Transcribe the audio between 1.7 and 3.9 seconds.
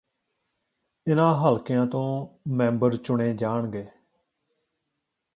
ਤੋਂ ਮੈਂਬਰ ਚੁਣੇ ਜਾਣਗੇ